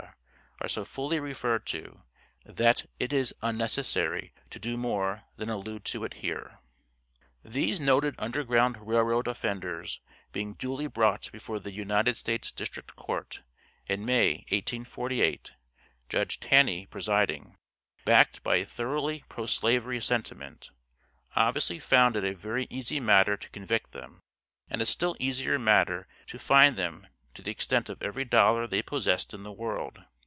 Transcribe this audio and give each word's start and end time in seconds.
are 0.63 0.67
so 0.67 0.85
fully 0.85 1.19
referred 1.19 1.65
to, 1.65 2.03
that 2.45 2.85
it 2.99 3.11
is 3.11 3.33
unnecessary 3.41 4.31
to 4.51 4.59
do 4.59 4.77
more 4.77 5.23
than 5.35 5.49
allude 5.49 5.83
to 5.83 6.03
it 6.03 6.13
here]. 6.21 6.59
These 7.43 7.79
noted 7.79 8.13
Underground 8.19 8.77
Rail 8.87 9.01
Road 9.01 9.27
offenders 9.27 10.01
being 10.31 10.53
duly 10.53 10.85
brought 10.85 11.31
before 11.31 11.57
the 11.59 11.71
United 11.71 12.15
States 12.15 12.51
District 12.51 12.95
Court, 12.95 13.41
in 13.89 14.05
May, 14.05 14.45
1848, 14.49 15.53
Judge 16.09 16.39
Taney, 16.39 16.85
presiding, 16.85 17.55
backed 18.05 18.43
by 18.43 18.57
a 18.57 18.65
thoroughly 18.65 19.23
pro 19.29 19.47
slavery 19.47 19.99
sentiment, 19.99 20.69
obviously 21.35 21.79
found 21.79 22.15
it 22.15 22.23
a 22.23 22.35
very 22.35 22.67
easy 22.69 22.99
matter 22.99 23.35
to 23.35 23.49
convict 23.49 23.93
them, 23.93 24.19
and 24.69 24.79
a 24.79 24.85
still 24.85 25.15
easier 25.19 25.57
matter 25.57 26.07
to 26.27 26.37
fine 26.37 26.75
them 26.75 27.07
to 27.33 27.41
the 27.41 27.49
extent 27.49 27.89
of 27.89 28.03
every 28.03 28.25
dollar 28.25 28.67
they 28.67 28.83
possessed 28.83 29.33
in 29.33 29.41
the 29.41 29.51
world. 29.51 30.03